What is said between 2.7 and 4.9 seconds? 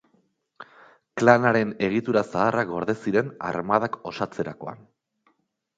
gorde ziren armadak osatzerakoan.